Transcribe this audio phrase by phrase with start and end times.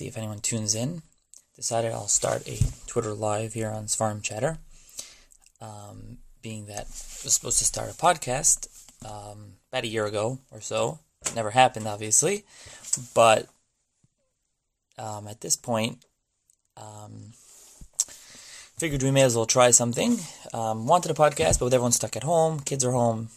[0.00, 1.02] see if anyone tunes in.
[1.54, 4.56] Decided I'll start a Twitter live here on Seforim Chatter.
[5.60, 8.66] Um, being that I was supposed to start a podcast
[9.04, 11.00] um, about a year ago or so.
[11.26, 12.46] It never happened, obviously.
[13.12, 13.46] But
[14.96, 15.98] um, at this point,
[16.78, 17.34] um,
[18.78, 20.16] figured we may as well try something.
[20.54, 23.28] Um, wanted a podcast, but with everyone stuck at home, kids are home,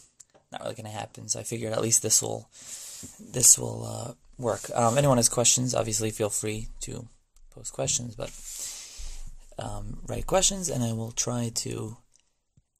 [0.50, 1.28] not really going to happen.
[1.28, 2.48] So I figured at least this will
[3.20, 4.70] this will uh, work.
[4.74, 7.08] Um, anyone has questions, obviously feel free to
[7.50, 8.30] post questions, but
[9.58, 11.96] um, write questions and I will try to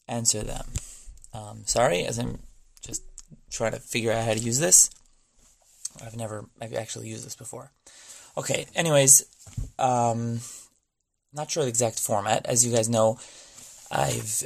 [0.09, 0.67] answer them.
[1.33, 2.39] Um, sorry, as I'm
[2.85, 3.03] just
[3.51, 4.91] trying to figure out how to use this.
[6.05, 7.71] I've never I've actually used this before.
[8.37, 9.25] Okay, anyways,
[9.79, 10.41] um,
[11.33, 12.47] not sure the exact format.
[12.47, 13.19] As you guys know,
[13.91, 14.43] I've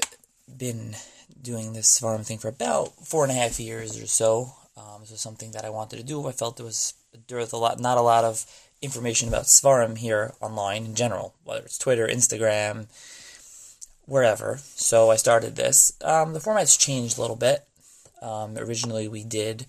[0.57, 0.95] been
[1.41, 4.53] doing this farm thing for about four and a half years or so.
[4.77, 6.27] Um, this was something that I wanted to do.
[6.27, 6.95] I felt it was
[7.27, 8.45] there was a lot, not a lot of
[8.81, 12.87] information about Svarim here online in general, whether it's Twitter, Instagram,
[14.07, 14.59] wherever.
[14.63, 15.93] So I started this.
[16.03, 17.65] Um, the format's changed a little bit.
[18.23, 19.67] Um, originally, we did.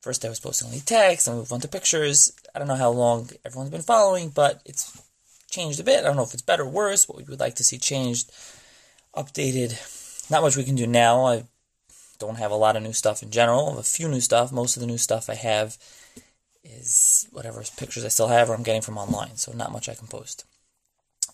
[0.00, 2.32] First, I was posting only text, and moved on to pictures.
[2.54, 5.00] I don't know how long everyone's been following, but it's
[5.50, 6.00] changed a bit.
[6.00, 7.08] I don't know if it's better or worse.
[7.08, 8.30] What we would like to see changed,
[9.16, 10.30] updated.
[10.30, 11.24] Not much we can do now.
[11.26, 11.44] I
[12.18, 13.66] don't have a lot of new stuff in general.
[13.66, 14.52] I have a few new stuff.
[14.52, 15.78] Most of the new stuff I have
[16.64, 19.94] is whatever pictures I still have or I'm getting from online, so not much I
[19.94, 20.44] can post.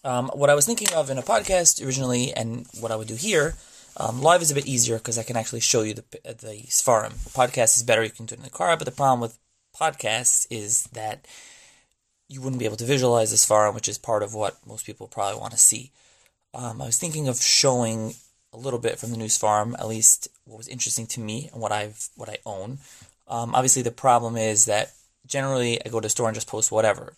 [0.03, 3.15] Um, what I was thinking of in a podcast originally, and what I would do
[3.15, 3.55] here,
[3.97, 7.13] um, live is a bit easier because I can actually show you the the Svarim.
[7.35, 8.77] Podcast is better; you can do it in the car.
[8.77, 9.39] But the problem with
[9.79, 11.27] podcasts is that
[12.29, 15.07] you wouldn't be able to visualize the Svarim, which is part of what most people
[15.07, 15.91] probably want to see.
[16.55, 18.15] Um, I was thinking of showing
[18.53, 21.61] a little bit from the news farm, at least what was interesting to me and
[21.61, 22.79] what I've what I own.
[23.29, 24.93] Um, obviously, the problem is that
[25.27, 27.15] generally I go to the store and just post whatever.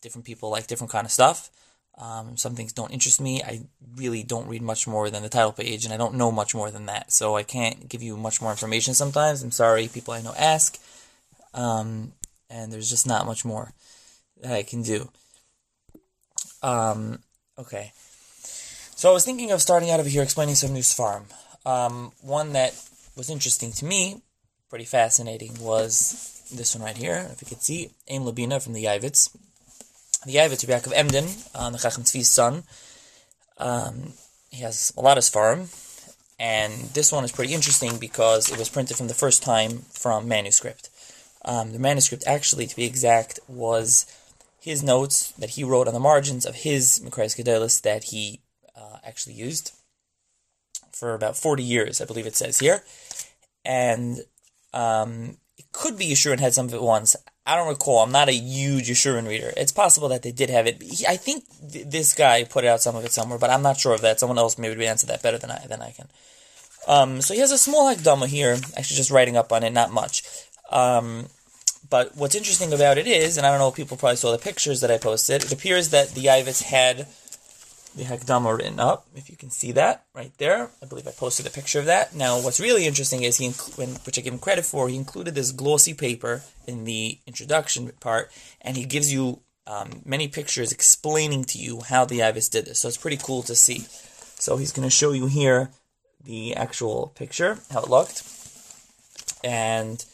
[0.00, 1.50] Different people like different kind of stuff.
[1.98, 3.42] Um, some things don't interest me.
[3.42, 3.62] I
[3.96, 6.70] really don't read much more than the title page, and I don't know much more
[6.70, 7.12] than that.
[7.12, 9.42] So I can't give you much more information sometimes.
[9.42, 10.80] I'm sorry, people I know ask.
[11.54, 12.12] Um,
[12.48, 13.72] and there's just not much more
[14.40, 15.10] that I can do.
[16.62, 17.18] Um,
[17.58, 17.92] okay.
[18.96, 21.26] So I was thinking of starting out of here explaining some news farm.
[21.66, 22.72] Um, one that
[23.16, 24.22] was interesting to me,
[24.72, 28.84] pretty fascinating, was this one right here, if you could see, Aim Labina from the
[28.84, 29.28] Yavitz.
[30.24, 32.62] The Yavitz, Yaakov Emden, um, the Chacham Tzvi's son.
[33.58, 34.14] Um,
[34.48, 35.68] he has a lot of farm,
[36.40, 40.26] and this one is pretty interesting because it was printed from the first time from
[40.26, 40.88] manuscript.
[41.44, 44.06] Um, the manuscript, actually, to be exact, was
[44.58, 48.40] his notes that he wrote on the margins of his Mikrais Gedolis that he
[48.74, 49.72] uh, actually used
[50.92, 52.82] for about 40 years, I believe it says here.
[53.66, 54.22] And
[54.72, 55.36] um,
[55.72, 57.16] could be Yeshurun had some of it once.
[57.44, 58.00] I don't recall.
[58.00, 59.52] I'm not a huge Yeshurun reader.
[59.56, 60.80] It's possible that they did have it.
[60.82, 63.78] He, I think th- this guy put out some of it somewhere, but I'm not
[63.78, 64.20] sure of that.
[64.20, 66.08] Someone else maybe would answer that better than I than I can.
[66.86, 69.92] Um, so he has a small Hakdama here, actually just writing up on it, not
[69.92, 70.24] much.
[70.70, 71.26] Um,
[71.88, 74.38] but what's interesting about it is, and I don't know if people probably saw the
[74.38, 77.06] pictures that I posted, it appears that the Yavitz had
[77.94, 79.06] the Hakdama written up.
[79.14, 82.14] If you can see that right there, I believe I posted a picture of that.
[82.14, 85.34] Now, what's really interesting is he, inc- which I give him credit for, he included
[85.34, 88.30] this glossy paper in the introduction part,
[88.60, 92.80] and he gives you um, many pictures explaining to you how the Yavitz did this.
[92.80, 93.86] So it's pretty cool to see.
[94.38, 95.70] So he's going to show you here
[96.24, 98.22] the actual picture, how it looked,
[99.44, 100.04] and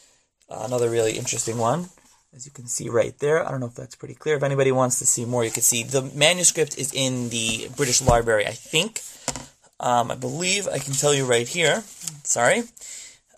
[0.49, 1.89] another really interesting one
[2.35, 3.45] as you can see right there.
[3.45, 4.35] I don't know if that's pretty clear.
[4.35, 8.01] If anybody wants to see more, you can see the manuscript is in the British
[8.01, 9.01] Library, I think.
[9.79, 11.83] Um, I believe I can tell you right here.
[12.23, 12.63] Sorry.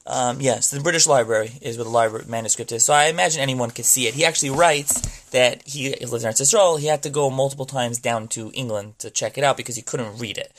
[0.06, 2.84] Um, yes, the British Library is where the library manuscript is.
[2.84, 4.16] So I imagine anyone could see it.
[4.16, 6.78] He actually writes that he lives in Israel.
[6.78, 9.82] He had to go multiple times down to England to check it out because he
[9.84, 10.52] couldn't read it.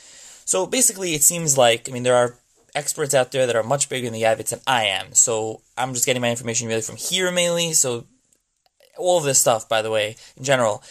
[0.45, 2.37] So basically, it seems like I mean there are
[2.73, 5.13] experts out there that are much bigger in the Yavitz than I am.
[5.13, 7.73] So I'm just getting my information really from here mainly.
[7.73, 8.05] So
[8.97, 10.83] all of this stuff, by the way, in general,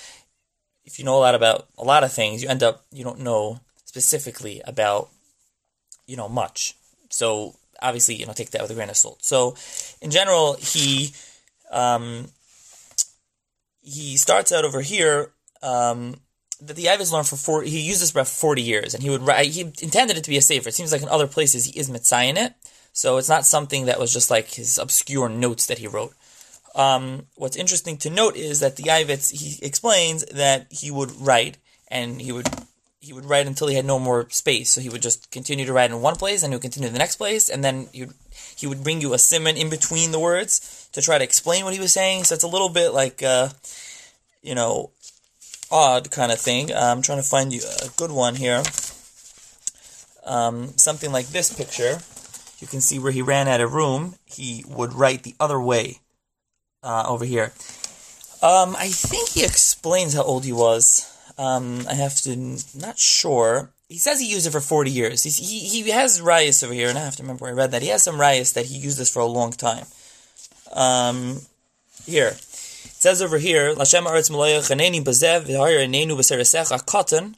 [0.85, 3.21] if you know a lot about a lot of things, you end up you don't
[3.21, 5.11] know specifically about
[6.07, 6.75] you know much.
[7.09, 9.25] So obviously, you know, take that with a grain of salt.
[9.25, 9.55] So
[10.01, 11.13] in general, he
[11.71, 12.29] um,
[13.81, 15.33] he starts out over here.
[15.63, 16.17] Um,
[16.61, 19.23] that the Yavitz learned for four, he used this for forty years, and he would
[19.23, 19.47] write.
[19.47, 20.69] He intended it to be a sefer.
[20.69, 22.55] It seems like in other places he is mitzayin it,
[22.93, 26.15] so it's not something that was just like his obscure notes that he wrote.
[26.75, 31.59] Um, what's interesting to note is that the Yavitz, he explains that he would write
[31.89, 32.49] and he would
[33.01, 34.71] he would write until he had no more space.
[34.71, 36.93] So he would just continue to write in one place and he would continue in
[36.93, 38.15] the next place, and then he would,
[38.55, 41.75] he would bring you a simon in between the words to try to explain what
[41.75, 42.25] he was saying.
[42.25, 43.49] So it's a little bit like uh,
[44.41, 44.91] you know,
[45.71, 46.73] odd kind of thing.
[46.73, 48.63] I'm trying to find you a good one here.
[50.25, 51.99] Um, something like this picture.
[52.61, 54.15] You can see where he ran out of room.
[54.25, 55.99] He would write the other way
[56.83, 57.53] uh, over here.
[58.43, 61.09] Um, I think he explains how old he was.
[61.39, 63.71] Um, I have to, not sure.
[63.89, 65.23] He says he used it for 40 years.
[65.23, 67.71] He's, he, he has rias over here, and I have to remember where I read
[67.71, 67.83] that.
[67.83, 69.87] He has some rias that he used this for a long time.
[70.73, 71.41] Um,
[72.05, 72.29] here.
[72.29, 72.41] It
[73.03, 77.35] says over here, Lashem Aretz Malayach Aneni Bazev V'Hayr Anenu B'Seresecha Katan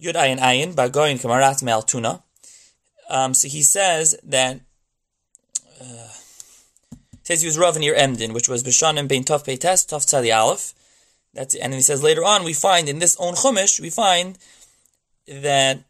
[0.00, 2.22] Yud Ayin Ayin Bagoyin Kamarat Me'al Tuna.
[3.08, 4.60] Um, so he says that
[5.80, 6.08] uh,
[7.22, 10.74] says he was Rav near Emden, which was Bishanim Bein Tov Peites Tov Tzadi Aleph.
[11.34, 14.38] That's and he says later on we find in this own Chumash we find
[15.26, 15.80] that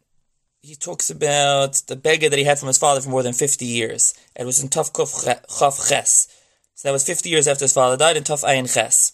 [0.60, 3.66] he talks about the beggar that he had from his father for more than fifty
[3.66, 4.14] years.
[4.36, 6.28] It was in Tov Chav Ches.
[6.74, 9.12] So that was fifty years after his father died in Tov Ayin Ches.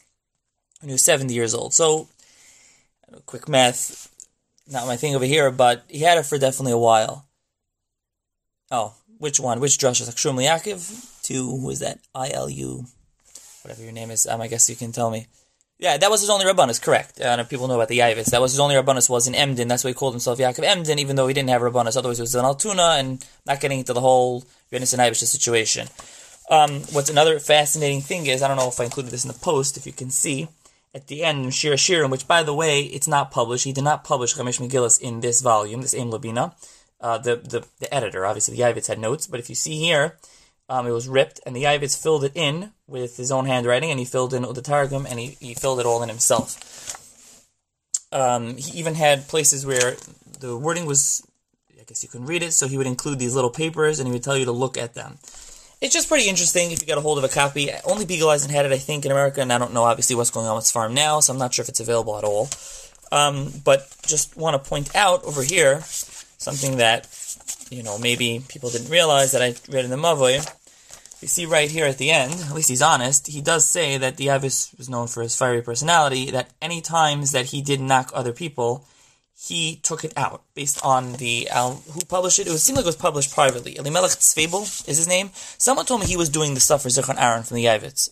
[0.81, 1.73] When he was seventy years old.
[1.73, 2.09] So
[3.25, 4.15] quick math,
[4.71, 7.27] not my thing over here, but he had it for definitely a while.
[8.71, 9.61] Oh, which one?
[9.61, 12.01] Which drush is Akshum Yaakov to who is that?
[12.15, 12.85] I L U,
[13.63, 14.27] whatever your name is.
[14.27, 15.27] Um, I guess you can tell me.
[15.81, 17.21] Yeah, that was his only Rabbanus, correct.
[17.21, 18.33] Uh, people know about the Yavitz.
[18.33, 19.69] That was his only Rabbanus was in Emden.
[19.69, 21.97] That's why he called himself Yaakov Emden, even though he didn't have Rabbanus.
[21.97, 24.43] Otherwise, it was in Altuna, and not getting into the whole
[24.73, 25.87] Yonis and situation.
[26.51, 29.39] Um, what's another fascinating thing is, I don't know if I included this in the
[29.39, 30.49] post, if you can see,
[30.95, 33.65] at the end Shir Shirim, which, by the way, it's not published.
[33.65, 36.55] He did not publish Chamesh Megillas in this volume, this Aim Labina.
[37.01, 40.17] Uh, the, the, the editor, obviously, the Yavitz had notes, but if you see here,
[40.69, 43.99] um, it was ripped, and the Yavitz filled it in with his own handwriting, and
[43.99, 47.45] he filled in the Targum, and he, he filled it all in himself.
[48.13, 49.97] Um, he even had places where
[50.41, 51.27] the wording was,
[51.79, 54.13] I guess you couldn't read it, so he would include these little papers, and he
[54.13, 55.19] would tell you to look at them.
[55.81, 57.71] It's just pretty interesting if you get a hold of a copy.
[57.85, 60.47] Only Biegeleisen had it, I think, in America, and I don't know obviously what's going
[60.47, 62.49] on with Farm now, so I'm not sure if it's available at all.
[63.11, 67.09] Um, but just want to point out over here something that
[67.71, 70.45] you know maybe people didn't realize that I read in the Mavoy
[71.21, 74.17] you see right here at the end, at least he's honest, he does say that
[74.17, 78.11] the Avis was known for his fiery personality, that any times that he did knock
[78.15, 78.85] other people,
[79.41, 82.47] he took it out based on the um, who published it.
[82.47, 83.77] It, seemed like it was published privately.
[83.77, 85.31] Elimelech Tzfebel is his name.
[85.35, 88.11] Someone told me he was doing the stuff for Zichron Aaron from the Yavitz.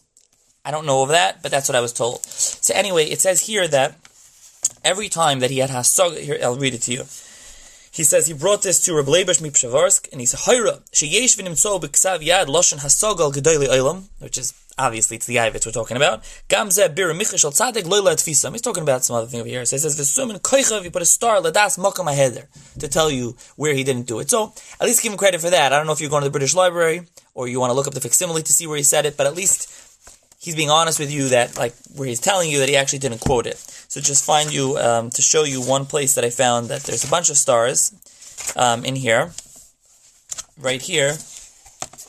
[0.64, 2.25] I don't know of that, but that's what I was told.
[2.25, 3.97] So anyway, it says here that
[4.85, 7.05] every time that he had Hasog, here I'll read it to you.
[7.96, 12.20] He says he brought this to Reb Leibush Mipshavarsk, and he "Hayra sheyesh v'nimtzo b'ksav
[12.20, 16.22] yad loshen hasogal gedayli olam," which is obviously it's the Yavitz we're talking about.
[16.50, 18.52] Gamze bir michish al tzaddik loyla tfisam.
[18.52, 19.64] He's talking about some other thing over here.
[19.64, 22.44] So he says, "V'sumin koichav," you put a star ladas mokam aheder
[22.78, 24.28] to tell you where he didn't do it.
[24.28, 25.72] So at least give him credit for that.
[25.72, 27.87] I don't know if you're going to the British Library or you want to look
[27.87, 29.70] up the facsimile to see where he said it, but at least
[30.46, 33.19] he's being honest with you that like where he's telling you that he actually didn't
[33.19, 33.58] quote it.
[33.88, 37.02] So just find you um, to show you one place that I found that there's
[37.02, 37.93] a bunch of stars
[38.54, 39.32] um, in here,
[40.56, 41.19] right here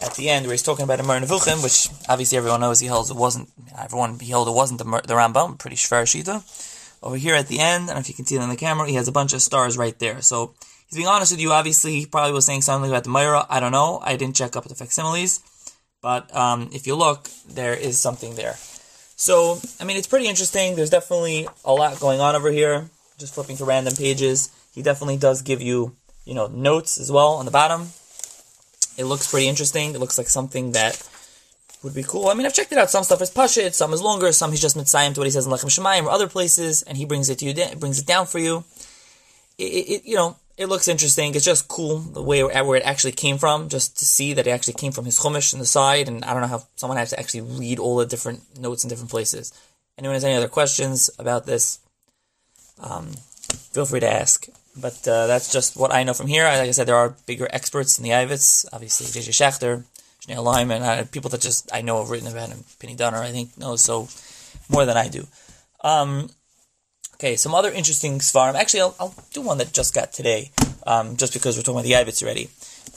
[0.05, 2.85] at the end where he's talking about a Mer Nevuchim, which obviously everyone knows he
[2.85, 6.45] holds it wasn't everyone he held it wasn't the, the Rambam, pretty shver shita.
[7.01, 8.55] Over here at the end, I don't know if you can see it on the
[8.55, 10.21] camera, he has a bunch of stars right there.
[10.21, 10.53] So
[10.87, 11.53] he's being honest with you.
[11.53, 13.47] Obviously, he probably was saying something about the Myra.
[13.49, 13.99] I don't know.
[14.03, 15.41] I didn't check up the facsimiles.
[16.07, 18.55] But um, if you look, there is something there.
[19.17, 20.77] So, I mean, it's pretty interesting.
[20.77, 22.89] There's definitely a lot going on over here.
[23.17, 24.49] Just flipping to random pages.
[24.73, 27.89] He definitely does give you, you know, notes as well on the bottom.
[28.97, 29.95] It looks pretty interesting.
[29.95, 30.95] It looks like something that
[31.83, 32.29] would be cool.
[32.29, 32.89] I mean, I've checked it out.
[32.89, 35.45] Some stuff is pashit, some is longer, some he's just mitzayim to what he says
[35.45, 38.27] in Lechem Shemayim or other places, and he brings it to you, brings it down
[38.27, 38.63] for you.
[39.57, 41.35] It, it, you know, it looks interesting.
[41.35, 44.51] It's just cool the way where it actually came from, just to see that it
[44.51, 46.07] actually came from his chumash in the side.
[46.07, 48.89] And I don't know how someone has to actually read all the different notes in
[48.89, 49.53] different places.
[49.97, 51.79] Anyone has any other questions about this?
[52.79, 53.11] Um,
[53.71, 54.47] feel free to ask.
[54.75, 56.43] But uh, that's just what I know from here.
[56.45, 58.65] Like I said, there are bigger experts in the Yavitz.
[58.73, 59.31] Obviously, J.J.
[59.31, 59.83] Schachter,
[60.21, 62.63] Shnayer Leiman, uh, people that just I know have written about him.
[62.79, 64.07] Pini Dunner, I think, knows so
[64.69, 65.27] more than I do.
[65.83, 66.29] Um,
[67.19, 68.53] Okay, some other interesting svarim.
[68.53, 70.51] Actually, I'll, I'll, do one that just got today,
[70.85, 72.47] um, just because we're talking about the Yavitz already.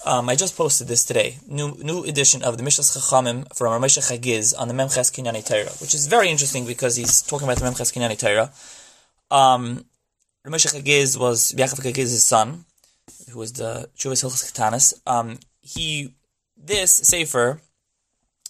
[0.04, 1.38] Um, I just posted this today.
[1.48, 5.72] New new edition of the Mishlas Chachamim from Ramesha Chagiz on the Memches Kinyani Torah,
[5.80, 8.52] which is very interesting because he's talking about the Memches Kinyani Torah.
[9.30, 9.86] Um,
[10.46, 12.66] Ramesha Chagiz was Yaakov Chagiz's son,
[13.30, 14.92] who was the Chuvas Hilchas Katanis.
[15.06, 16.12] Um, he,
[16.58, 17.62] this Sefer,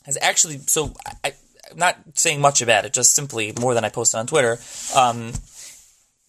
[0.05, 1.33] has actually, so I,
[1.71, 4.59] I'm not saying much about it, just simply more than I posted on Twitter.
[4.97, 5.33] Um,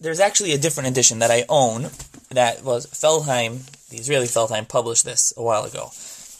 [0.02, 1.90] there's actually a different edition that I own
[2.30, 5.90] that was Feldheim, the Israeli Feldheim, published this a while ago.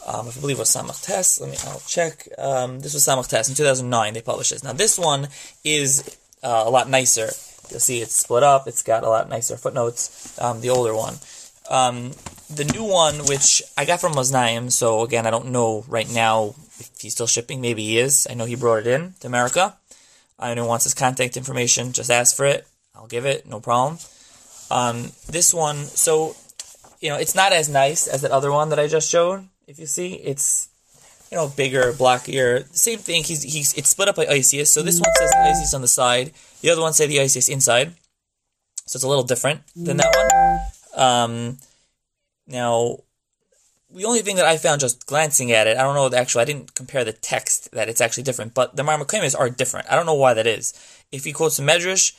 [0.05, 1.41] Um, I believe it was Samach.
[1.41, 2.27] Let me, I'll check.
[2.39, 4.15] Um, this was Samach in 2009.
[4.15, 4.65] They published this.
[4.65, 5.29] Now this one
[5.63, 7.31] is uh, a lot nicer.
[7.71, 8.67] You'll see it's split up.
[8.67, 10.37] It's got a lot nicer footnotes.
[10.41, 11.15] Um, the older one.
[11.71, 12.11] Um,
[12.51, 16.55] the new one, which I got from Moznaim, so again, I don't know right now
[16.79, 17.61] if he's still shipping.
[17.61, 18.27] Maybe he is.
[18.29, 19.77] I know he brought it in to America.
[20.39, 21.93] I know he wants his contact information.
[21.93, 22.67] Just ask for it.
[23.03, 23.49] I'll give it.
[23.49, 23.99] No problem.
[24.71, 26.37] Um, this one, so
[27.01, 29.49] you know, it's not as nice as that other one that I just showed.
[29.67, 30.69] If you see, it's
[31.29, 32.65] you know bigger, blockier.
[32.73, 33.25] Same thing.
[33.25, 34.71] He's he's it's split up by Isis.
[34.71, 36.31] So this one says the Isis on the side.
[36.61, 37.93] The other one say the Isis inside.
[38.87, 40.15] So it's a little different than that
[40.95, 41.05] one.
[41.05, 41.59] Um,
[42.47, 42.99] now,
[43.91, 46.45] the only thing that I found just glancing at it, I don't know, actually, I
[46.45, 49.91] didn't compare the text that it's actually different, but the Marmakaimis are different.
[49.91, 50.75] I don't know why that is.
[51.11, 52.13] If you quote some Medrash,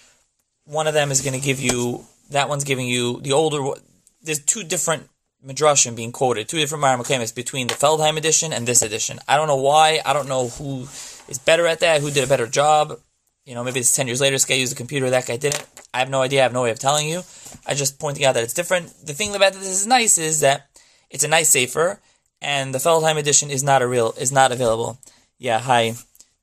[0.66, 3.80] one of them is going to give you, that one's giving you the older,
[4.22, 5.10] there's two different
[5.46, 9.20] Midrashim being quoted, two different Marmakaimis between the Feldheim edition and this edition.
[9.28, 10.84] I don't know why, I don't know who
[11.28, 13.00] is better at that, who did a better job.
[13.46, 15.66] You know, maybe it's 10 years later, this guy used a computer, that guy didn't.
[15.94, 17.24] I have no idea, I have no way of telling you.
[17.68, 18.88] I just pointing out that it's different.
[19.06, 20.70] The thing about this is nice is that
[21.10, 22.00] it's a nice safer,
[22.42, 24.98] and the Feldheim edition is not a real is not available.
[25.38, 25.94] Yeah, hi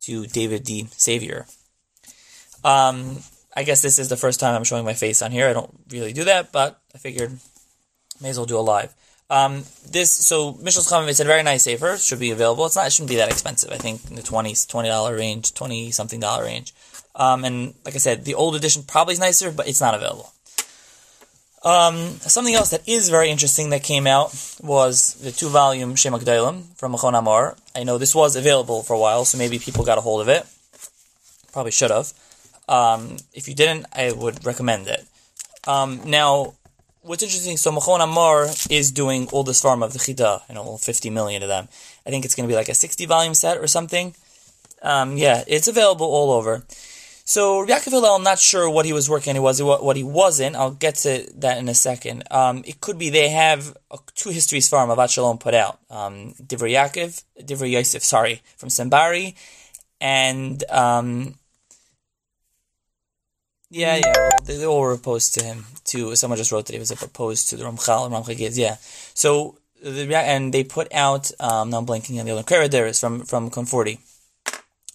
[0.03, 0.89] to David D.
[0.93, 1.47] Savior.
[2.62, 3.19] Um,
[3.57, 5.49] I guess this is the first time I'm showing my face on here.
[5.49, 7.33] I don't really do that, but I figured
[8.21, 8.95] may as well do a live.
[9.28, 11.97] Um, this so Michel's Chamim, it's a very nice safer.
[11.97, 12.66] Should be available.
[12.66, 12.87] It's not.
[12.87, 13.71] It shouldn't be that expensive.
[13.71, 16.75] I think in the twenties, twenty dollar range, twenty something dollar range.
[17.14, 20.33] Um, and like I said, the old edition probably is nicer, but it's not available.
[21.62, 26.14] Um, something else that is very interesting that came out was the two volume Shem
[26.14, 27.57] Agdalim from Machon Amor.
[27.76, 30.28] I know this was available for a while, so maybe people got a hold of
[30.28, 30.47] it.
[31.52, 32.12] Probably should have.
[32.69, 35.05] Um, if you didn't, I would recommend it.
[35.67, 36.55] Um, now,
[37.02, 40.62] what's interesting, so Machon Amor is doing all this farm of the Chida, you know,
[40.62, 41.69] all 50 million of them.
[42.07, 44.14] I think it's going to be like a 60 volume set or something.
[44.83, 46.62] Um, yeah, it's available all over.
[47.25, 50.02] So Yaakov Hillel, I'm not sure what he was working, on, he was what he
[50.02, 50.57] wasn't.
[50.57, 52.25] I'll get to that in a second.
[52.31, 55.79] Um, it could be they have uh, two histories farm Avat Shalom put out.
[55.90, 59.37] Um, Divrei Yaakov, Divrei Yosef, sorry, from Sambari,
[60.00, 61.37] and um,
[63.71, 66.15] yeah, yeah, they, they all were opposed to him too.
[66.17, 68.77] Someone just wrote that he was opposed to the Ramchal and Ramchal Giz, yeah.
[69.15, 71.31] So the, and they put out.
[71.41, 73.99] Um, now I'm blanking on the other Karaderis from from Conforti.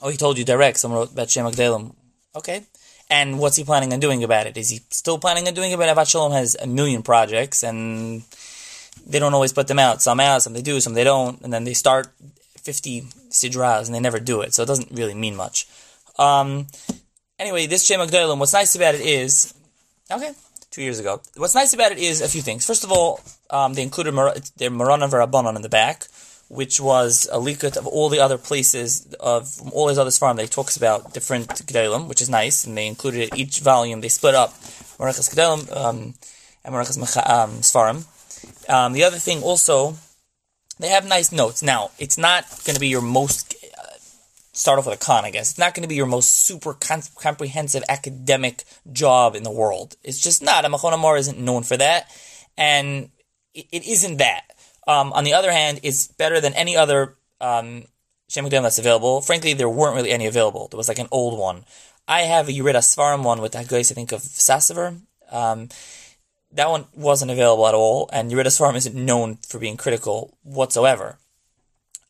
[0.02, 0.78] Oh, he told you direct.
[0.78, 1.96] Someone wrote about Shem Agdalim
[2.36, 2.64] Okay.
[3.10, 4.58] And what's he planning on doing about it?
[4.58, 5.78] Is he still planning on doing it?
[5.78, 8.24] But Avat Shalom has a million projects, and
[9.06, 10.02] they don't always put them out.
[10.02, 12.08] Some out, some they do, some they don't, and then they start
[12.62, 14.54] 50 sidras and they never do it.
[14.54, 15.68] So it doesn't really mean much.
[16.18, 16.68] Um,
[17.40, 19.54] anyway, this Shem Agdalim, what's nice about it is,
[20.12, 20.32] okay,
[20.72, 21.22] two years ago.
[21.38, 22.66] What's nice about it is a few things.
[22.66, 26.08] First of all, um, they included Mar- their Marana Varabanon in the back,
[26.50, 30.48] which was a likut of all the other places of all his other farm he
[30.48, 34.02] talks about different gedalim, which is nice, and they included it, each volume.
[34.02, 34.52] They split up
[35.00, 36.14] Marachas gedalim um,
[36.64, 36.98] and Marachas
[37.30, 38.06] um, Sfarim.
[38.70, 39.96] Um, the other thing also,
[40.80, 41.64] they have nice notes.
[41.64, 43.55] Now, it's not going to be your most
[44.56, 45.52] start off with a con, I guess.
[45.52, 49.98] It's not going to be your most super con- comprehensive academic job in the world.
[50.04, 50.66] It's just not.
[50.66, 52.10] A Machon isn't known for that,
[52.58, 53.10] and
[53.54, 54.44] it, it isn't that.
[54.88, 57.86] Um, on the other hand, it's better than any other um,
[58.34, 59.22] that's available.
[59.22, 60.68] Frankly, there weren't really any available.
[60.70, 61.66] There was like an old one.
[62.08, 65.02] I have a Yerida Svarim one with that guys I think of Sassover.
[65.32, 65.70] Um,
[66.52, 71.18] that one wasn't available at all, and Yerida Svarim isn't known for being critical whatsoever.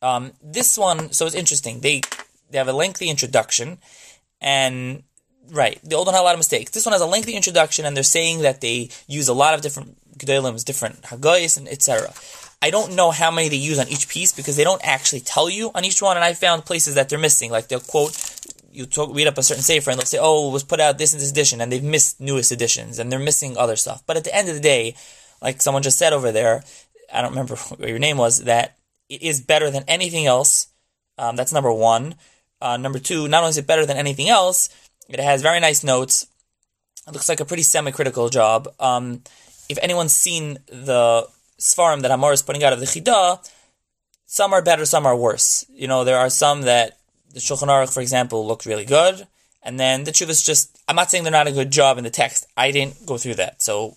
[0.02, 1.80] Um, this one, so it's interesting.
[1.80, 2.02] They
[2.50, 3.78] they have a lengthy introduction,
[4.40, 5.02] and
[5.50, 6.70] right, the old one had a lot of mistakes.
[6.72, 9.60] This one has a lengthy introduction, and they're saying that they use a lot of
[9.60, 12.12] different gedalims, different hagayis, and etc.
[12.62, 15.50] I don't know how many they use on each piece because they don't actually tell
[15.50, 17.50] you on each one, and I found places that they're missing.
[17.50, 18.16] Like they'll quote,
[18.72, 20.98] you talk, read up a certain safer, and they'll say, "Oh, it was put out
[20.98, 24.02] this and this edition," and they've missed newest editions, and they're missing other stuff.
[24.06, 24.94] But at the end of the day,
[25.40, 26.62] like someone just said over there,
[27.12, 28.76] I don't remember what your name was, that
[29.08, 30.68] it is better than anything else.
[31.18, 32.16] Um, that's number one.
[32.60, 34.68] Uh, number two, not only is it better than anything else,
[35.08, 36.26] it has very nice notes.
[37.06, 38.68] It looks like a pretty semi-critical job.
[38.80, 39.22] Um,
[39.68, 41.28] if anyone's seen the
[41.60, 43.38] Svarim that Amor is putting out of the Chida,
[44.26, 45.64] some are better, some are worse.
[45.72, 46.98] You know, there are some that
[47.32, 49.26] the Shulchan Aruch, for example, looked really good,
[49.62, 52.10] and then the is just, I'm not saying they're not a good job in the
[52.10, 52.46] text.
[52.56, 53.96] I didn't go through that, so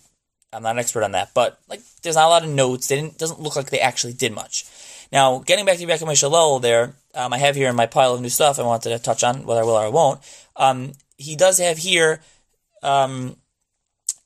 [0.52, 1.30] I'm not an expert on that.
[1.34, 2.86] But like, there's not a lot of notes.
[2.86, 4.66] They didn't doesn't look like they actually did much.
[5.12, 8.20] Now, getting back to Rebecca Shalol there, um, I have here in my pile of
[8.20, 10.20] new stuff I wanted to touch on, whether I will or I won't.
[10.56, 12.20] Um, he does have here,
[12.82, 13.36] um,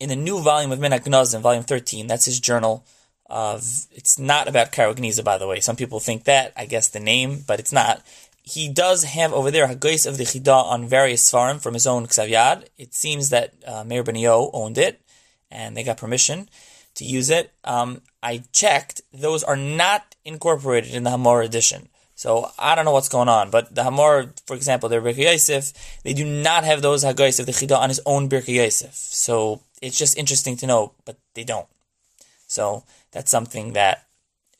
[0.01, 2.85] in the new volume of Min Hagnazim, volume 13, that's his journal
[3.27, 5.61] of it's not about Karagniza, by the way.
[5.61, 8.03] Some people think that, I guess the name, but it's not.
[8.43, 12.07] he does have over there Hagais of the Chida on various Svarim from his own
[12.07, 12.67] Ksav Yad.
[12.77, 15.01] It seems that uh, Meir Benayahu owned it,
[15.51, 16.51] and they got permission
[16.97, 17.53] to use it.
[17.65, 21.89] Um, I checked; those are not incorporated in the Hamor edition.
[22.25, 25.75] So I don't know what's going on, but the Hamor, for example, their Birkei Yosef,
[26.05, 28.95] they do not have those of the Chida on his own Birkei Yosef.
[28.95, 31.67] So it's just interesting to know, but they don't.
[32.47, 34.07] So that's something that,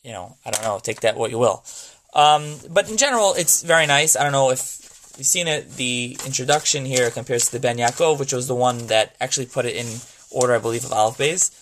[0.03, 1.65] you know, I don't know, take that what you will.
[2.13, 4.15] Um, but in general, it's very nice.
[4.15, 5.77] I don't know if you've seen it.
[5.77, 9.65] The introduction here compares to the Ben Yaakov, which was the one that actually put
[9.65, 9.87] it in
[10.31, 11.59] order, I believe, of Aleph Beis.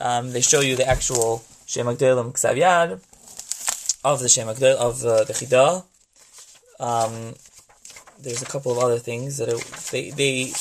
[0.00, 3.00] Um, they show you the actual Shem Agdelim Ksav Yad
[4.04, 5.84] of the Shem Agdel, of uh, the Chida.
[6.80, 7.34] Um,
[8.20, 9.48] there's a couple of other things that
[9.90, 10.52] they, they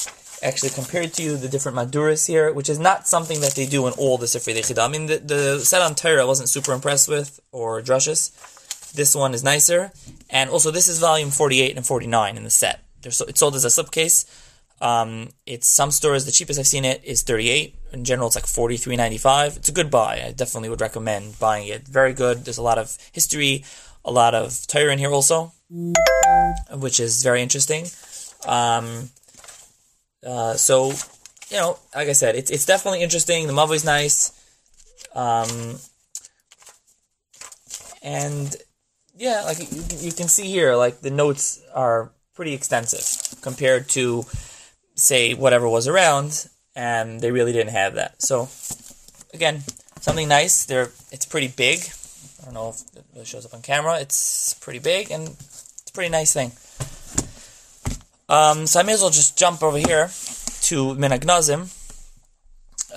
[0.44, 3.94] actually compared to the different Maduras here, which is not something that they do in
[3.94, 4.86] all the Sifrei Chida.
[4.86, 8.32] I mean, the, the set on Torah I wasn't super impressed with, or Drushes.
[8.94, 9.92] This one is nicer.
[10.30, 12.84] And also, this is volume 48 and 49 in the set.
[13.10, 14.26] So, it's sold as a slipcase.
[14.82, 17.76] Um, it's some stores, the cheapest I've seen it is 38.
[17.94, 19.58] In general, it's like 43.95.
[19.58, 20.24] It's a good buy.
[20.26, 21.88] I definitely would recommend buying it.
[21.88, 22.46] Very good.
[22.46, 23.64] There's a lot of history,
[24.04, 25.52] a lot of Torah in here also,
[26.74, 27.86] which is very interesting.
[28.48, 29.10] Um,
[30.26, 30.94] uh, so,
[31.50, 33.46] you know, like I said, it's, it's definitely interesting.
[33.46, 34.32] The Mavo is nice.
[35.14, 35.78] Um,
[38.02, 38.56] and
[39.16, 44.26] yeah, like you, you can see here, like the notes are pretty extensive compared to,
[44.96, 48.22] say, whatever was around, and they really didn't have that.
[48.22, 48.50] So,
[49.34, 49.64] again,
[50.02, 50.66] something nice.
[50.66, 51.80] They're it's pretty big.
[52.42, 54.00] I don't know if it shows up on camera.
[54.00, 56.52] It's pretty big and it's a pretty nice thing.
[58.28, 60.10] Um, so I may as well just jump over here
[60.64, 61.70] to Min Hagnazim.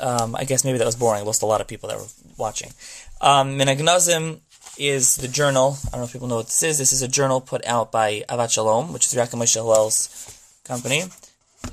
[0.00, 1.20] Um, I guess maybe that was boring.
[1.20, 2.72] I lost a lot of people that were watching.
[3.20, 4.40] Um, Min Hagnazim
[4.78, 5.76] is the journal.
[5.86, 6.78] I don't know if people know what this is.
[6.78, 10.08] This is a journal put out by Avat Shalom, which is Rakim Hillel's
[10.64, 11.04] company.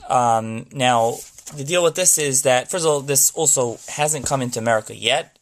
[0.10, 1.15] Um, now,
[1.56, 4.95] the deal with this is that, first of all, this also hasn't come into America
[4.95, 5.38] yet.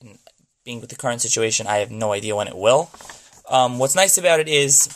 [0.66, 2.92] Being with the current situation, I have no idea when it will.
[3.50, 4.88] Um, what's nice about it is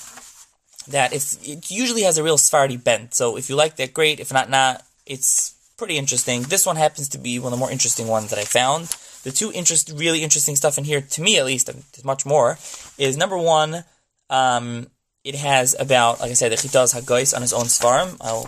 [0.88, 3.13] that it's, it usually has a real Sephardi bent.
[3.13, 4.20] So if you like that, great.
[4.20, 4.84] If not, not.
[5.06, 6.44] It's pretty interesting.
[6.44, 9.32] This one happens to be one of the more interesting ones that I found the
[9.32, 12.58] two interest, really interesting stuff in here, to me at least, there's much more,
[12.98, 13.84] is number one,
[14.30, 14.88] um,
[15.24, 18.18] it has about, like I said, the Chida's Hagais on his own Svarim.
[18.20, 18.44] I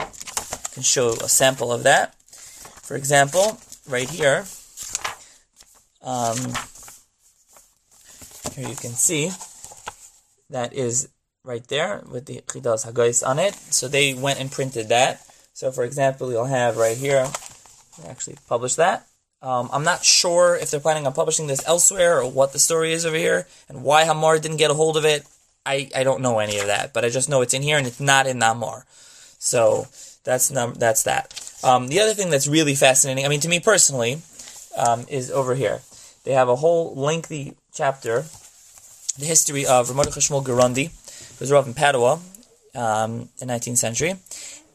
[0.76, 2.14] can show a sample of that.
[2.84, 3.58] For example,
[3.90, 4.46] right here,
[6.04, 6.38] um,
[8.54, 9.32] here you can see
[10.50, 11.08] that is
[11.46, 13.56] right there with the Chida's Hagais on it.
[13.56, 15.26] So they went and printed that.
[15.54, 17.26] So for example, you'll have right here,
[18.08, 19.08] actually publish that.
[19.42, 22.92] Um, I'm not sure if they're planning on publishing this elsewhere or what the story
[22.92, 25.24] is over here and why Hamar didn't get a hold of it.
[25.66, 27.88] I, I don't know any of that, but I just know it's in here and
[27.88, 28.84] it's not in Namor.
[29.40, 29.88] So
[30.26, 31.40] that's num- that's that.
[31.64, 34.22] Um, the other thing that's really fascinating, I mean, to me personally,
[34.76, 35.82] um, is over here.
[36.26, 38.26] They have a whole lengthy chapter,
[39.18, 40.92] the history of Ramon Shmuel Gerundi,
[41.40, 42.20] who's Rav in Padua
[42.76, 44.16] um, in the 19th century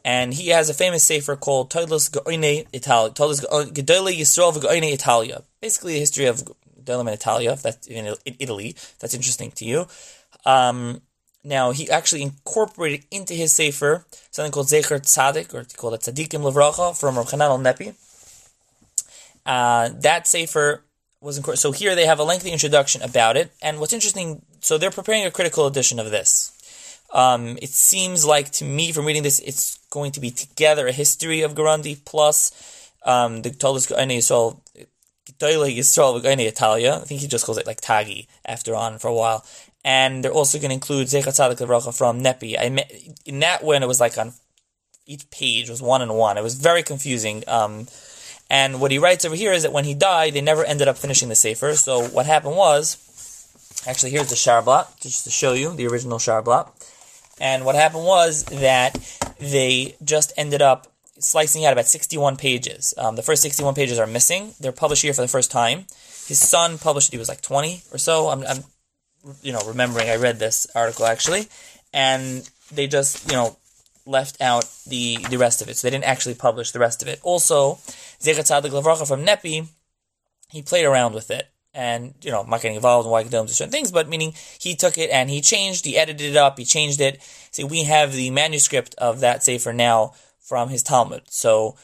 [0.05, 5.43] and he has a famous sefer called Toilus Goine Italia, Toilus Gedole Yisrael Goine Italia.
[5.61, 6.43] Basically, the history of
[6.83, 7.53] Gedolim in Italia.
[7.53, 9.87] If that's in Italy, that's interesting to you.
[10.47, 11.03] Um,
[11.43, 16.43] now he actually incorporated into his sefer something called Zecher Tzadik, or called it Tzadikim
[16.43, 17.95] Levracha from Rav Chananel Nepi.
[19.47, 20.83] Uh, that sefer
[21.21, 24.79] was in, so here they have a lengthy introduction about it, and what's interesting, so
[24.79, 26.57] they're preparing a critical edition of this.
[27.13, 30.93] Um, it seems like to me from reading this, it's going to be together a
[30.93, 32.53] history of Gerundi plus
[33.05, 34.61] um, the Tolis Gaine Yisrael,
[35.41, 37.01] Yisrael Gaine Italia.
[37.03, 39.45] I think he just calls it like Tagi after on for a while.
[39.85, 42.59] And they're also going to include Zechat Tzadik Levracha from Nepi.
[42.59, 42.93] I met,
[43.25, 44.35] in that one, it was like on
[45.07, 46.39] each page was one and one.
[46.39, 47.43] It was very confusing.
[47.49, 47.87] Um,
[48.51, 50.99] and what he writes over here is that when he died, they never ended up
[50.99, 51.75] finishing the Sefer.
[51.77, 56.69] So what happened was, actually, here's the Sharblat, just to show you the original Sharblat.
[57.41, 58.99] And what happened was that
[59.39, 60.89] they just ended up
[61.19, 62.93] slicing out about 61 pages.
[62.99, 64.53] Um, the first 61 pages are missing.
[64.61, 65.87] They're published here for the first time.
[66.27, 68.29] His son published, it, he was like 20 or so.
[68.29, 68.65] I'm, I'm,
[69.43, 71.49] you know, remembering I read this article actually.
[71.93, 73.57] And they just, you know,
[74.07, 75.77] left out the, the rest of it.
[75.77, 77.21] So they didn't actually publish the rest of it.
[77.23, 77.75] Also,
[78.21, 79.67] Zechat Tzadik Levracha from Nepi,
[80.51, 83.51] he played around with it and you know, I'm not getting involved in why condones
[83.51, 86.65] certain things, but meaning he took it and he changed, he edited it up, he
[86.65, 87.23] changed it.
[87.51, 91.77] See, we have the manuscript of that sefer now from his Talmud, so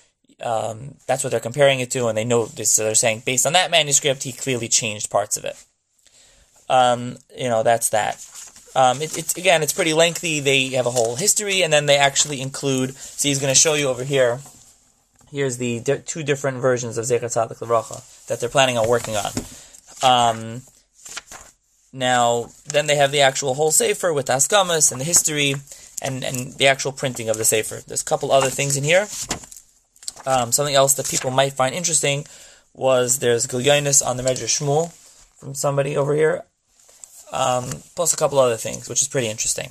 [0.43, 2.73] um, that's what they're comparing it to, and they know this.
[2.73, 5.63] So they're saying based on that manuscript, he clearly changed parts of it.
[6.69, 8.25] Um, you know, that's that.
[8.75, 10.41] Um, it, it's again, it's pretty lengthy.
[10.41, 12.95] They have a whole history, and then they actually include.
[12.95, 14.41] See, he's going to show you over here.
[15.31, 19.17] Here's the di- two different versions of Zecher Tzadik Levracha that they're planning on working
[19.17, 19.31] on.
[20.03, 20.63] Um,
[21.93, 25.55] now, then they have the actual whole sefer with Askamas and the history
[26.03, 27.81] and, and the actual printing of the sefer.
[27.87, 29.09] There's a couple other things in here.
[30.27, 32.27] Um, something else that people might find interesting
[32.75, 34.93] was there's Gilyonis on the Medrash Shmuel
[35.39, 36.45] from somebody over here,
[37.37, 39.71] um, plus a couple other things, which is pretty interesting.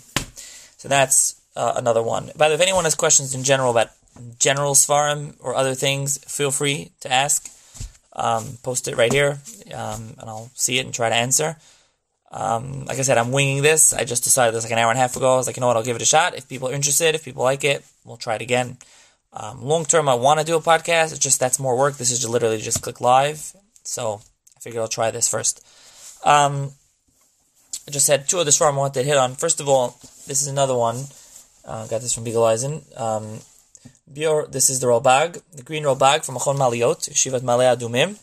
[0.77, 2.29] So that's uh, another one.
[2.37, 3.89] By the way, if anyone has questions in general about
[4.39, 7.51] general Svarim or other things, feel free to ask.
[8.17, 9.39] Um, post it right here,
[9.73, 11.57] um, and I'll see it and try to answer.
[12.31, 13.93] Um, like I said, I'm winging this.
[13.93, 15.33] I just decided this like an hour and a half ago.
[15.33, 16.37] I was like, you know what, I'll give it a shot.
[16.37, 18.77] If people are interested, if people like it, we'll try it again.
[19.33, 21.11] Um, long term, I want to do a podcast.
[21.11, 21.97] It's just that's more work.
[21.97, 23.53] This is literally just click live.
[23.83, 24.21] So
[24.55, 25.65] I figured I'll try this first.
[27.87, 29.35] I just had two other Svarim I wanted to hit on.
[29.35, 31.03] First of all, this is another one.
[31.63, 32.81] Uh, got this from Eisen.
[32.97, 33.39] Um,
[34.11, 38.17] Bior, this is the Ralbag, the green Ralbag from Achon Maliot, Shivat Malei.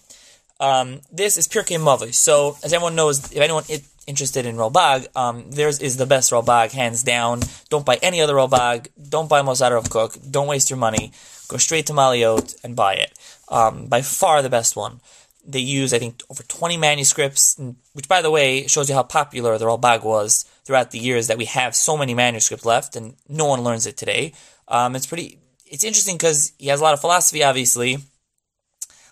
[0.59, 2.15] Um, this is Pirkei Mavi.
[2.15, 6.31] So, as everyone knows, if anyone is interested in Ralbag, um, theirs is the best
[6.33, 7.41] Ralbag, hands down.
[7.69, 8.89] Don't buy any other Ralbag.
[9.09, 10.17] Don't buy Mosada of Kook.
[10.31, 11.13] Don't waste your money.
[11.49, 13.13] Go straight to Maliot and buy it.
[13.49, 15.01] Um, by far the best one.
[15.45, 17.61] They use, I think, over 20 manuscripts,
[17.95, 21.39] which, by the way, shows you how popular the Ralbag was throughout the years that
[21.39, 24.35] we have so many manuscripts left, and no one learns it today.
[24.69, 27.97] Um, it's pretty it's interesting because he has a lot of philosophy, obviously,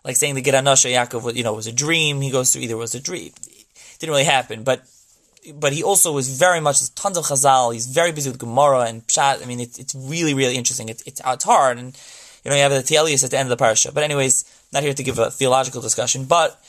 [0.04, 2.20] like saying the Geranasha Yaakov, you know, was a dream.
[2.20, 3.66] He goes through either was a dream, it
[3.98, 4.84] didn't really happen, but
[5.54, 7.72] but he also was very much tons of Chazal.
[7.72, 9.42] He's very busy with Gemara and Pshat.
[9.42, 10.88] I mean, it's it's really really interesting.
[10.88, 11.98] It's it's, it's hard, and
[12.44, 13.92] you know you have the Tielius at the end of the parsha.
[13.92, 16.60] But anyways, not here to give a theological discussion, but.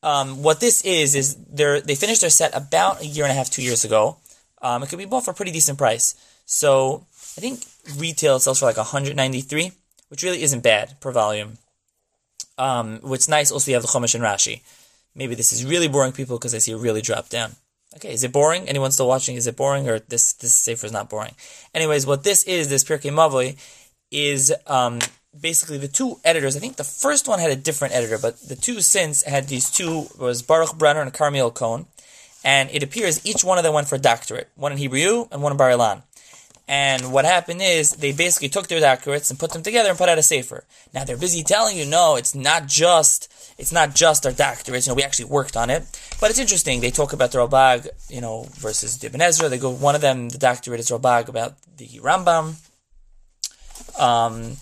[0.00, 3.34] Um, what this is is they they finished their set about a year and a
[3.34, 4.16] half, two years ago.
[4.62, 6.14] Um, it could be bought for a pretty decent price.
[6.46, 7.04] So
[7.36, 7.60] I think
[7.96, 9.72] retail sells for like 193,
[10.08, 11.58] which really isn't bad per volume.
[12.56, 14.62] Um, what's nice also you have the Chumash and Rashi.
[15.14, 17.52] Maybe this is really boring people because I see it really drop down.
[17.96, 18.68] Okay, is it boring?
[18.68, 19.36] Anyone still watching?
[19.36, 21.34] Is it boring or this this sefer is not boring?
[21.74, 23.56] Anyways, what this is, this Pirkei Mavoi,
[24.10, 24.98] is um,
[25.38, 26.56] basically the two editors.
[26.56, 29.70] I think the first one had a different editor, but the two since had these
[29.70, 31.86] two was Baruch Brenner and Carmiel Cohen,
[32.44, 35.42] and it appears each one of them went for a doctorate, one in Hebrew and
[35.42, 36.02] one in Bar Ilan.
[36.70, 40.10] And what happened is they basically took their doctorates and put them together and put
[40.10, 40.64] out a sefer.
[40.92, 44.86] Now they're busy telling you, no, it's not just it's not just our doctorates.
[44.86, 45.82] You know, we actually worked on it,
[46.20, 46.80] but it's interesting.
[46.80, 49.48] They talk about the Ralbag, you know, versus Ibn Ezra.
[49.48, 52.56] They go one of them, the doctorate is Ralbag about the Rambam.
[53.98, 54.58] Um,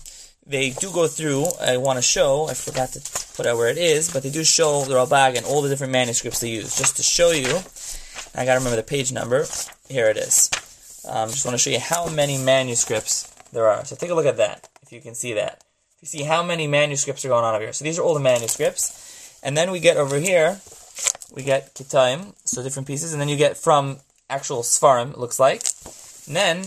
[0.47, 1.45] they do go through.
[1.61, 2.47] I want to show.
[2.47, 3.01] I forgot to
[3.35, 5.91] put out where it is, but they do show the Ralbag and all the different
[5.91, 7.59] manuscripts they use, just to show you.
[8.33, 9.45] I got to remember the page number.
[9.89, 10.49] Here it is.
[11.07, 13.83] Um, just want to show you how many manuscripts there are.
[13.85, 15.63] So take a look at that, if you can see that.
[15.95, 17.73] If you see how many manuscripts are going on over here.
[17.73, 19.39] So these are all the manuscripts.
[19.43, 20.59] And then we get over here,
[21.33, 23.97] we get Kitaim, so different pieces, and then you get from
[24.29, 25.63] actual Svarim, it looks like.
[26.27, 26.57] And then,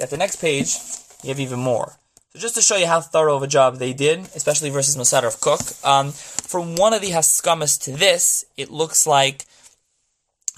[0.00, 0.76] at the next page,
[1.22, 1.97] you have even more.
[2.38, 5.40] Just to show you how thorough of a job they did, especially versus Mosader of
[5.40, 9.44] Kook, um, for one of the Haskamas to this, it looks like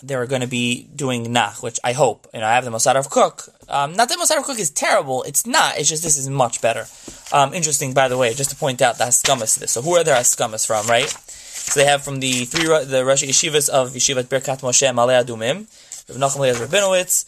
[0.02, 2.26] they're going to be doing Nach, which I hope.
[2.34, 3.48] You know, I have the Mossad of Kook.
[3.68, 5.22] Um, not that Mossad of Kook is terrible.
[5.22, 5.78] It's not.
[5.78, 6.86] It's just this is much better.
[7.32, 9.72] Um, interesting, by the way, just to point out the Haskamas to this.
[9.72, 11.08] So who are their Haskamas from, right?
[11.08, 15.66] So they have from the three the Rosh Yeshivas of Yeshivat Birkat Moshe Ma'ale Adumim,
[16.10, 17.24] Rav Nachum Leaz Rabinowitz,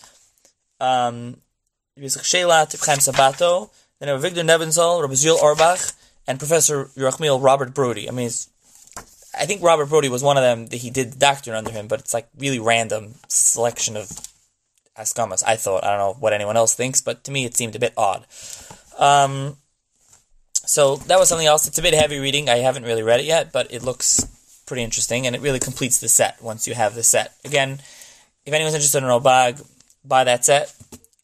[0.79, 1.37] um,
[1.99, 3.71] Yitzchak Sheilat, Chaim Sabato,
[4.03, 5.95] then have Victor Nebenzahl, Rabbi Zul Orbach,
[6.27, 8.09] and Professor Yerachmiel Robert Brody.
[8.09, 8.31] I mean,
[9.39, 11.87] I think Robert Brody was one of them that he did the doctor under him,
[11.87, 14.11] but it's like really random selection of
[14.99, 15.45] Askamas.
[15.47, 17.79] I thought I don't know what anyone else thinks, but to me it seemed a
[17.79, 18.27] bit odd.
[18.99, 19.57] Um,
[20.53, 21.69] so that was something else.
[21.69, 22.49] It's a bit heavy reading.
[22.49, 24.27] I haven't really read it yet, but it looks
[24.67, 27.35] pretty interesting, and it really completes the set once you have the set.
[27.45, 27.81] Again,
[28.45, 29.65] if anyone's interested in Ralbag,
[30.05, 30.75] buy that set.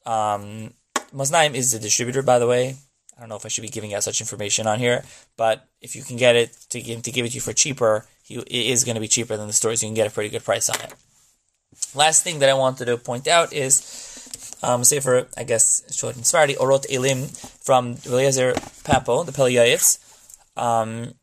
[0.06, 0.74] Um,
[1.14, 2.76] Moznaim is the distributor, by the way.
[3.16, 5.04] I don't know if I should be giving out such information on here,
[5.36, 8.06] but if you can get it to give to give it to you for cheaper,
[8.28, 9.82] it is going to be cheaper than the stores.
[9.82, 10.94] You can get a pretty good price on it.
[11.94, 16.14] Last thing that I wanted to point out is, um, say for I guess short
[16.14, 17.24] and Svardi, Orot Elim
[17.60, 18.52] from Eliezer
[18.84, 19.98] Papo, the Peliayitz.
[20.56, 21.14] Um,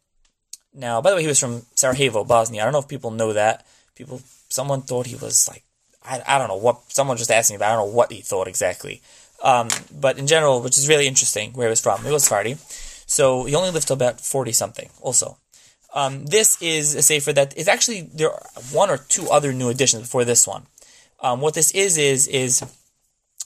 [0.73, 2.61] now, by the way, he was from Sarajevo, Bosnia.
[2.61, 3.65] I don't know if people know that.
[3.95, 5.63] People, someone thought he was like,
[6.03, 6.91] I, I don't know what.
[6.91, 9.01] Someone just asked me, but I don't know what he thought exactly.
[9.45, 12.57] Um, but in general, which is really interesting, where he was from, He was Sephardi.
[13.05, 15.37] So he only lived till about 40 something, also.
[15.93, 19.69] Um, this is a sefer that is actually, there are one or two other new
[19.69, 20.65] additions before this one.
[21.21, 22.63] Um, what this is is is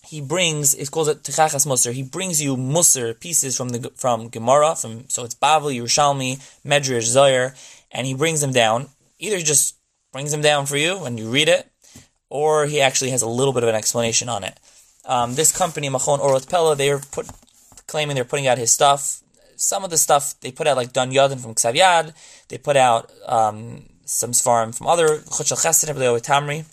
[0.08, 1.94] he brings it's called it Techachas Musar.
[1.94, 7.08] He brings you Musar pieces from the from Gemara from so it's Bavli, Yerushalmi, Medrash,
[7.16, 7.56] Zoyer,
[7.92, 8.90] and he brings them down.
[9.20, 9.76] Either he just
[10.12, 11.70] brings them down for you and you read it,
[12.30, 14.60] or he actually has a little bit of an explanation on it.
[15.06, 17.28] Um, this company, Machon Orot Pella, they are put
[17.88, 19.22] claiming they're putting out his stuff.
[19.56, 22.14] Some of the stuff they put out, like Dan from Ksav
[22.48, 26.66] they put out um, some Svarim from other Chutz Chesed, Tamri.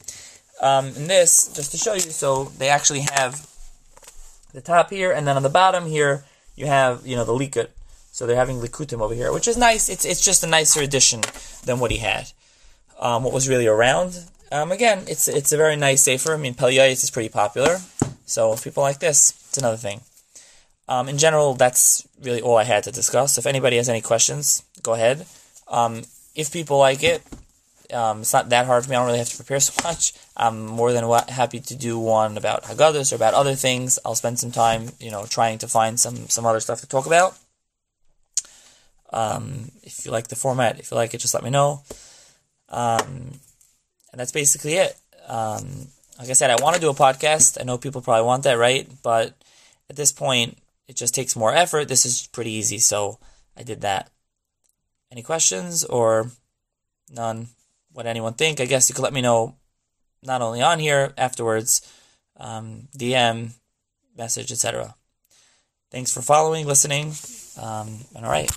[0.63, 3.47] Um, and this, just to show you, so they actually have
[4.55, 7.69] the top here, and then on the bottom here, you have, you know, the Likut.
[8.13, 9.91] So they're having Likutim over here, which is nice.
[9.91, 11.21] It's it's just a nicer addition
[11.67, 12.33] than what he had.
[12.99, 14.19] Um, what was really around.
[14.51, 16.33] Um, again, it's it's a very nice safer.
[16.33, 17.79] I mean, Pelyayis is pretty popular.
[18.27, 20.03] So if people like this, it's another thing.
[20.89, 23.39] Um, in general, that's really all I had to discuss.
[23.39, 25.27] If anybody has any questions, go ahead.
[25.69, 26.03] Um,
[26.35, 27.23] if people like it,
[27.93, 28.97] um, it's not that hard for me.
[28.97, 30.13] I don't really have to prepare so much.
[30.37, 33.99] I'm more than happy to do one about Haggadahs or about other things.
[34.05, 37.07] I'll spend some time, you know, trying to find some some other stuff to talk
[37.07, 37.37] about.
[39.13, 41.83] Um, if you like the format, if you like it, just let me know.
[42.69, 43.39] Um,
[44.13, 44.97] and that's basically it.
[45.29, 47.59] Um, like I said, I want to do a podcast.
[47.61, 48.91] I know people probably want that, right?
[49.03, 49.35] But
[49.91, 51.89] at this point, it just takes more effort.
[51.89, 53.19] This is pretty easy, so
[53.57, 54.11] I did that.
[55.11, 56.31] Any questions or
[57.11, 57.49] none?
[57.97, 58.61] what anyone think.
[58.61, 59.57] I guess you could let me know
[60.23, 61.81] not only on here afterwards,
[62.37, 63.53] um, DM,
[64.17, 64.95] message, etc.
[65.91, 67.15] Thanks for following, listening,
[67.59, 68.55] um, and all right.